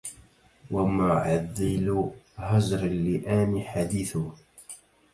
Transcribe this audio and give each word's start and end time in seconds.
ومعذل 0.71 2.11
هجر 2.37 2.83
اللئام 2.85 3.61
حديثه 3.61 4.31